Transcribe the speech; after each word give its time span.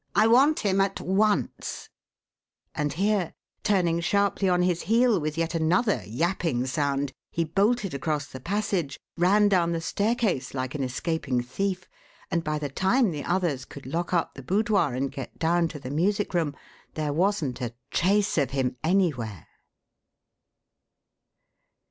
I 0.15 0.25
want 0.25 0.61
him 0.61 0.81
at 0.81 0.99
once!" 0.99 1.87
And 2.73 2.91
here, 2.91 3.35
turning 3.61 3.99
sharply 3.99 4.49
on 4.49 4.63
his 4.63 4.81
heel 4.81 5.19
with 5.19 5.37
yet 5.37 5.53
another 5.53 6.01
yapping 6.07 6.65
sound, 6.65 7.11
he 7.29 7.43
bolted 7.43 7.93
across 7.93 8.25
the 8.25 8.39
passage, 8.39 8.99
ran 9.15 9.47
down 9.47 9.73
the 9.73 9.79
staircase 9.79 10.55
like 10.55 10.73
an 10.73 10.81
escaping 10.83 11.41
thief, 11.43 11.87
and 12.31 12.43
by 12.43 12.57
the 12.57 12.69
time 12.69 13.11
the 13.11 13.23
others 13.25 13.63
could 13.63 13.85
lock 13.85 14.11
up 14.11 14.33
the 14.33 14.41
boudoir 14.41 14.95
and 14.95 15.11
get 15.11 15.37
down 15.37 15.67
to 15.67 15.77
the 15.79 15.91
music 15.91 16.33
room, 16.33 16.55
there 16.95 17.13
wasn't 17.13 17.61
a 17.61 17.75
trace 17.91 18.39
of 18.39 18.49
him 18.49 18.77
anywhere. 18.83 19.47